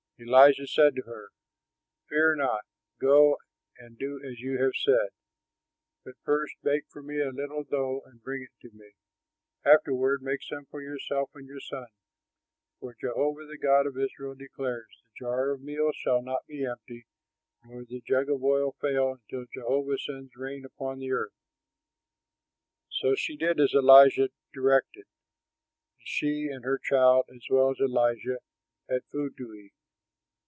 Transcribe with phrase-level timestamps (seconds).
[0.23, 1.29] Elijah said to her,
[2.07, 2.61] "Fear not;
[2.99, 3.37] go
[3.79, 5.09] and do as you have said,
[6.05, 8.91] but first bake for me a little dough and bring it to me.
[9.65, 11.87] Afterward make some for yourself and your son.
[12.79, 17.07] For Jehovah the God of Israel declares: 'The jar of meal shall not be empty,
[17.65, 21.33] nor the jug of oil fail, until Jehovah sends rain upon the earth.'"
[22.89, 25.07] So she did as Elijah directed; and
[26.07, 28.37] she and her child, as well as Elijah,
[28.87, 29.73] had food to eat.